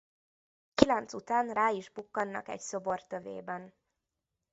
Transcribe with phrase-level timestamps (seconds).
[0.73, 3.73] Kilenc után rá is bukkannak egy szobor tövében.